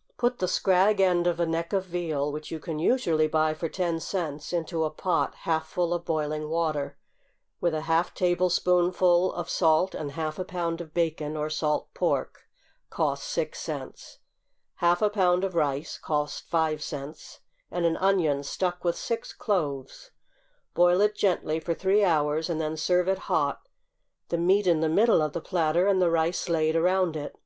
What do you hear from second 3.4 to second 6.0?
for ten cents, into a pot half full